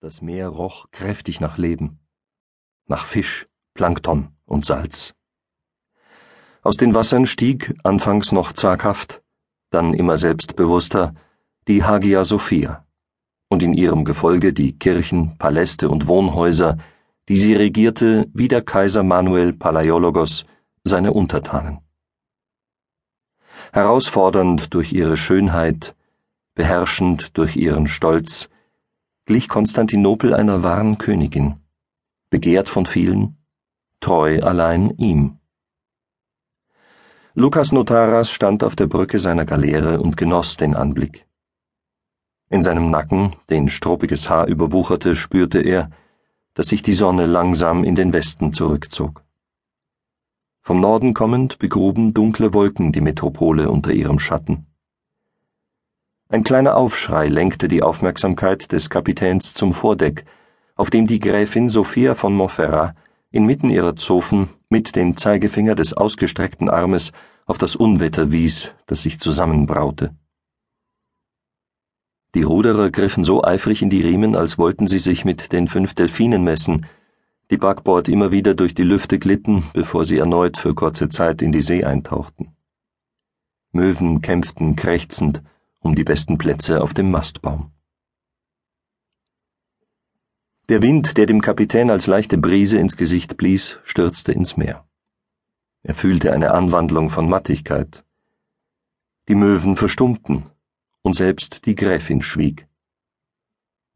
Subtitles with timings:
[0.00, 1.98] Das Meer roch kräftig nach Leben,
[2.86, 5.16] nach Fisch, Plankton und Salz.
[6.62, 9.24] Aus den Wassern stieg, anfangs noch zaghaft,
[9.70, 11.16] dann immer selbstbewusster,
[11.66, 12.86] die Hagia Sophia
[13.48, 16.78] und in ihrem Gefolge die Kirchen, Paläste und Wohnhäuser,
[17.28, 20.46] die sie regierte wie der Kaiser Manuel Palaiologos
[20.84, 21.80] seine Untertanen.
[23.72, 25.96] Herausfordernd durch ihre Schönheit,
[26.54, 28.48] beherrschend durch ihren Stolz,
[29.28, 31.56] glich Konstantinopel einer wahren Königin,
[32.30, 33.36] begehrt von vielen,
[34.00, 35.36] treu allein ihm.
[37.34, 41.26] Lukas Notaras stand auf der Brücke seiner Galeere und genoss den Anblick.
[42.48, 45.90] In seinem Nacken, den struppiges Haar überwucherte, spürte er,
[46.54, 49.26] dass sich die Sonne langsam in den Westen zurückzog.
[50.62, 54.67] Vom Norden kommend begruben dunkle Wolken die Metropole unter ihrem Schatten.
[56.30, 60.26] Ein kleiner Aufschrei lenkte die Aufmerksamkeit des Kapitäns zum Vordeck,
[60.76, 62.94] auf dem die Gräfin Sophia von Montferrat
[63.30, 67.12] inmitten ihrer Zofen mit dem Zeigefinger des ausgestreckten Armes
[67.46, 70.14] auf das Unwetter wies, das sich zusammenbraute.
[72.34, 75.94] Die Ruderer griffen so eifrig in die Riemen, als wollten sie sich mit den fünf
[75.94, 76.84] Delfinen messen,
[77.50, 81.52] die Backbord immer wieder durch die Lüfte glitten, bevor sie erneut für kurze Zeit in
[81.52, 82.54] die See eintauchten.
[83.72, 85.42] Möwen kämpften krächzend,
[85.80, 87.72] um die besten Plätze auf dem Mastbaum.
[90.68, 94.86] Der Wind, der dem Kapitän als leichte Brise ins Gesicht blies, stürzte ins Meer.
[95.82, 98.04] Er fühlte eine Anwandlung von Mattigkeit.
[99.28, 100.50] Die Möwen verstummten,
[101.02, 102.68] und selbst die Gräfin schwieg.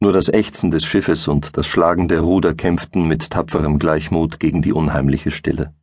[0.00, 4.62] Nur das Ächzen des Schiffes und das Schlagen der Ruder kämpften mit tapferem Gleichmut gegen
[4.62, 5.74] die unheimliche Stille.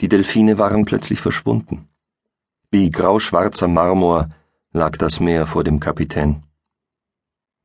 [0.00, 1.88] Die Delfine waren plötzlich verschwunden.
[2.74, 4.30] Wie grauschwarzer Marmor
[4.72, 6.42] lag das Meer vor dem Kapitän.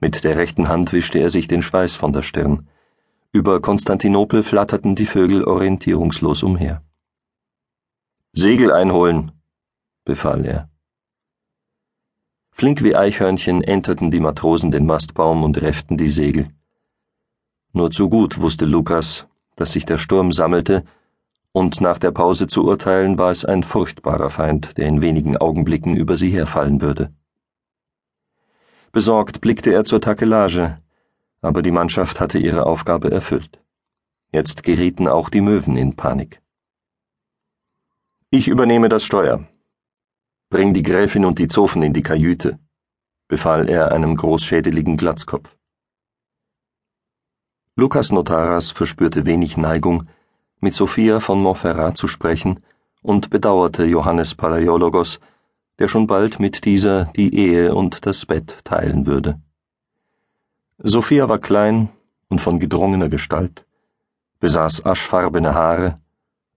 [0.02, 2.68] Mit der rechten Hand wischte er sich den Schweiß von der Stirn.
[3.32, 6.84] Über Konstantinopel flatterten die Vögel orientierungslos umher.
[8.34, 9.32] Segel einholen,
[10.04, 10.70] befahl er.
[12.52, 16.50] Flink wie Eichhörnchen enterten die Matrosen den Mastbaum und refften die Segel.
[17.72, 19.26] Nur zu gut wusste Lukas,
[19.56, 20.84] dass sich der Sturm sammelte
[21.58, 25.98] und nach der Pause zu urteilen war es ein furchtbarer Feind, der in wenigen Augenblicken
[25.98, 27.12] über sie herfallen würde.
[28.92, 30.78] Besorgt blickte er zur Takelage,
[31.42, 33.60] aber die Mannschaft hatte ihre Aufgabe erfüllt.
[34.32, 36.44] Jetzt gerieten auch die Möwen in Panik.
[38.30, 39.48] Ich übernehme das Steuer.
[40.52, 42.60] Bring die Gräfin und die Zofen in die Kajüte,
[43.28, 45.58] befahl er einem großschädeligen Glatzkopf.
[47.76, 50.08] Lukas Notaras verspürte wenig Neigung,
[50.60, 52.60] mit Sophia von Montferrat zu sprechen
[53.02, 55.20] und bedauerte Johannes Palaiologos,
[55.80, 59.40] der schon bald mit dieser die Ehe und das Bett teilen würde.
[60.80, 61.90] Sophia war klein
[62.30, 63.66] und von gedrungener Gestalt,
[64.40, 66.00] besaß aschfarbene Haare,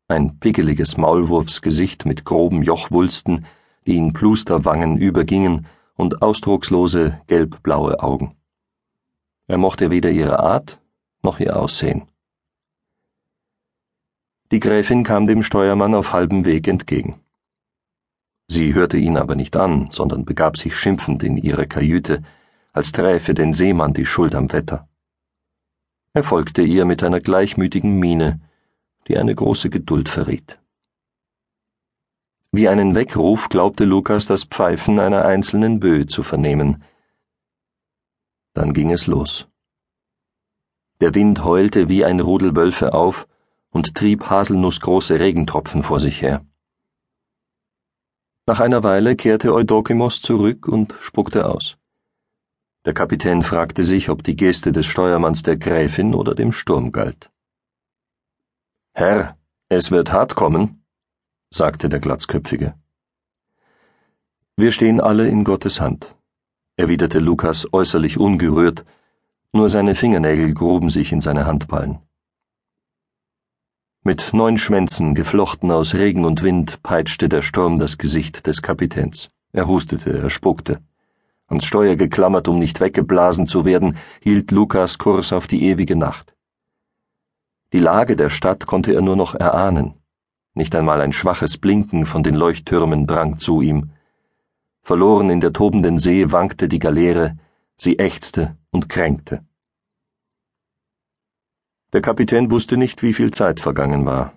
[0.09, 3.47] ein pickeliges Maulwurfsgesicht mit groben Jochwulsten,
[3.87, 5.67] die in Plusterwangen übergingen,
[6.01, 8.35] und ausdruckslose gelbblaue Augen.
[9.47, 10.81] Er mochte weder ihre Art
[11.23, 12.09] noch ihr Aussehen.
[14.51, 17.21] Die Gräfin kam dem Steuermann auf halbem Weg entgegen.
[18.49, 22.25] Sie hörte ihn aber nicht an, sondern begab sich schimpfend in ihre Kajüte,
[22.73, 24.89] als träfe den Seemann die Schuld am Wetter.
[26.13, 28.41] Er folgte ihr mit einer gleichmütigen Miene,
[29.07, 30.61] die eine große Geduld verriet.
[32.51, 36.83] Wie einen Weckruf glaubte Lukas das Pfeifen einer einzelnen Böe zu vernehmen.
[38.55, 39.47] Dann ging es los.
[41.01, 43.29] Der Wind heulte wie ein Rudel Wölfe auf,
[43.71, 46.45] und trieb haselnussgroße Regentropfen vor sich her.
[48.47, 51.77] Nach einer Weile kehrte Eudokimos zurück und spuckte aus.
[52.85, 57.31] Der Kapitän fragte sich, ob die Geste des Steuermanns der Gräfin oder dem Sturm galt.
[58.93, 59.37] Herr,
[59.69, 60.85] es wird hart kommen,
[61.51, 62.75] sagte der Glatzköpfige.
[64.57, 66.17] Wir stehen alle in Gottes Hand,
[66.77, 68.85] erwiderte Lukas äußerlich ungerührt,
[69.53, 71.99] nur seine Fingernägel gruben sich in seine Handballen.
[74.03, 79.29] Mit neun Schwänzen, geflochten aus Regen und Wind, peitschte der Sturm das Gesicht des Kapitäns.
[79.53, 80.81] Er hustete, er spuckte.
[81.49, 86.35] Ans Steuer geklammert, um nicht weggeblasen zu werden, hielt Lukas Kurs auf die ewige Nacht.
[87.75, 89.93] Die Lage der Stadt konnte er nur noch erahnen.
[90.55, 93.91] Nicht einmal ein schwaches Blinken von den Leuchttürmen drang zu ihm.
[94.81, 97.37] Verloren in der tobenden See wankte die Galeere,
[97.77, 99.45] sie ächzte und kränkte.
[101.93, 104.33] Der Kapitän wusste nicht, wie viel Zeit vergangen war.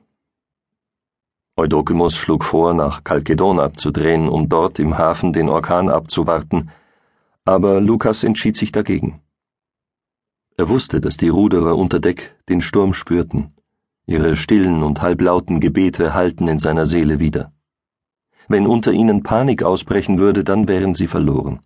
[1.56, 6.72] Eudokimos schlug vor, nach Kalkedon abzudrehen, um dort im Hafen den Orkan abzuwarten,
[7.46, 9.22] aber Lukas entschied sich dagegen.
[10.58, 13.54] Er wusste, dass die Ruderer unter Deck den Sturm spürten.
[14.08, 17.52] Ihre stillen und halblauten Gebete hallten in seiner Seele wieder.
[18.48, 21.60] Wenn unter ihnen Panik ausbrechen würde, dann wären sie verloren.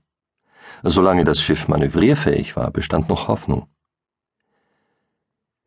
[0.84, 3.68] Solange das Schiff manövrierfähig war, bestand noch Hoffnung.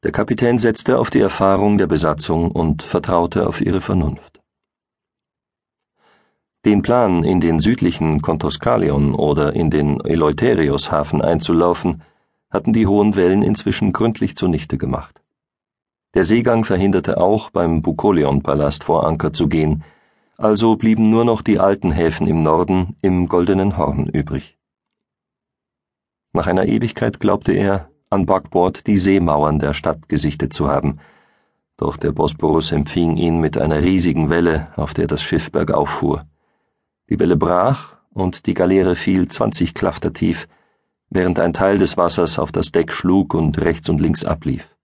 [0.02, 4.40] Der Kapitän setzte auf die Erfahrung der Besatzung und vertraute auf ihre Vernunft.
[6.64, 12.02] Den Plan, in den südlichen Kontoskalion oder in den Eleutherios-Hafen einzulaufen,
[12.50, 15.22] hatten die hohen Wellen inzwischen gründlich zunichte gemacht.
[16.14, 19.84] Der Seegang verhinderte auch, beim Bukolion-Palast vor Anker zu gehen,
[20.38, 24.58] also blieben nur noch die alten Häfen im Norden im Goldenen Horn übrig.
[26.32, 30.98] Nach einer Ewigkeit glaubte er, an Backbord die Seemauern der Stadt gesichtet zu haben,
[31.76, 36.26] doch der Bosporus empfing ihn mit einer riesigen Welle, auf der das Schiff bergauf fuhr.
[37.08, 40.48] Die Welle brach und die Galeere fiel zwanzig Klafter tief,
[41.08, 44.76] während ein Teil des Wassers auf das Deck schlug und rechts und links ablief.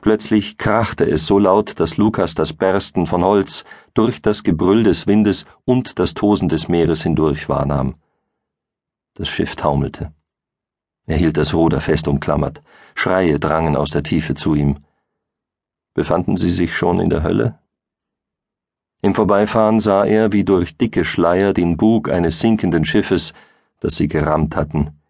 [0.00, 3.64] Plötzlich krachte es so laut, dass Lukas das Bersten von Holz
[3.94, 7.94] durch das Gebrüll des Windes und das Tosen des Meeres hindurch wahrnahm.
[9.14, 10.12] Das Schiff taumelte.
[11.06, 12.62] Er hielt das Ruder fest umklammert.
[12.94, 14.78] Schreie drangen aus der Tiefe zu ihm.
[15.94, 17.58] Befanden sie sich schon in der Hölle?
[19.02, 23.32] Im Vorbeifahren sah er, wie durch dicke Schleier den Bug eines sinkenden Schiffes,
[23.80, 25.02] das sie gerammt hatten,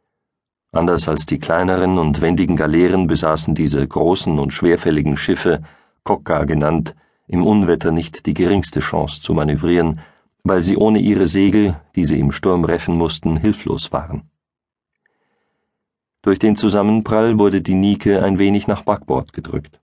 [0.74, 5.60] Anders als die kleineren und wendigen Galeeren besaßen diese großen und schwerfälligen Schiffe,
[6.02, 6.94] Kokka genannt,
[7.28, 10.00] im Unwetter nicht die geringste Chance zu manövrieren,
[10.44, 14.22] weil sie ohne ihre Segel, die sie im Sturm reffen mussten, hilflos waren.
[16.22, 19.80] Durch den Zusammenprall wurde die Nike ein wenig nach Backbord gedrückt.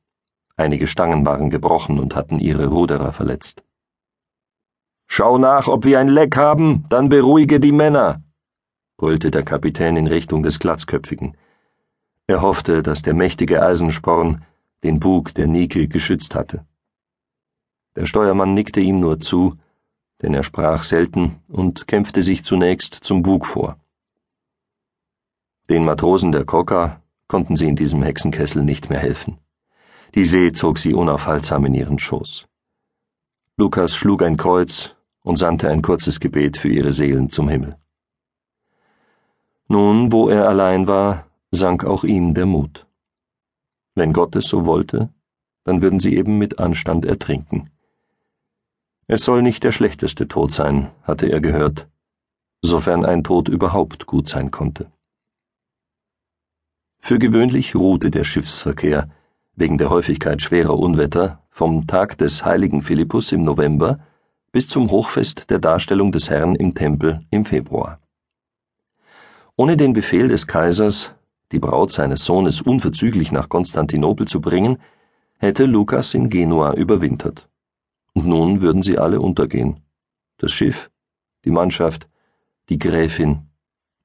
[0.56, 3.64] Einige Stangen waren gebrochen und hatten ihre Ruderer verletzt.
[5.06, 8.22] Schau nach, ob wir ein Leck haben, dann beruhige die Männer,
[8.96, 11.36] brüllte der Kapitän in Richtung des Glatzköpfigen.
[12.28, 14.46] Er hoffte, dass der mächtige Eisensporn
[14.84, 16.66] den Bug der Nike geschützt hatte.
[17.96, 19.56] Der Steuermann nickte ihm nur zu,
[20.22, 23.78] denn er sprach selten und kämpfte sich zunächst zum Bug vor.
[25.70, 29.38] Den Matrosen der Koka konnten sie in diesem Hexenkessel nicht mehr helfen.
[30.16, 32.48] Die See zog sie unaufhaltsam in ihren Schoß.
[33.56, 37.78] Lukas schlug ein Kreuz und sandte ein kurzes Gebet für ihre Seelen zum Himmel.
[39.68, 42.88] Nun, wo er allein war, sank auch ihm der Mut.
[43.94, 45.10] Wenn Gott es so wollte,
[45.66, 47.70] dann würden sie eben mit Anstand ertrinken.
[49.06, 51.88] Es soll nicht der schlechteste Tod sein, hatte er gehört,
[52.64, 54.92] sofern ein Tod überhaupt gut sein konnte.
[57.00, 59.10] Für gewöhnlich ruhte der Schiffsverkehr,
[59.56, 63.98] wegen der Häufigkeit schwerer Unwetter, vom Tag des heiligen Philippus im November
[64.52, 68.00] bis zum Hochfest der Darstellung des Herrn im Tempel im Februar.
[69.56, 71.14] Ohne den Befehl des Kaisers,
[71.52, 74.78] die Braut seines Sohnes unverzüglich nach Konstantinopel zu bringen,
[75.38, 77.50] hätte Lukas in Genua überwintert.
[78.14, 79.82] Und nun würden sie alle untergehen.
[80.38, 80.90] Das Schiff,
[81.44, 82.08] die Mannschaft,
[82.70, 83.50] die Gräfin,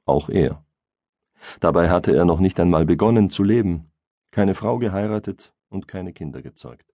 [0.06, 0.63] auch er.
[1.60, 3.92] Dabei hatte er noch nicht einmal begonnen zu leben,
[4.30, 6.93] keine Frau geheiratet und keine Kinder gezeugt.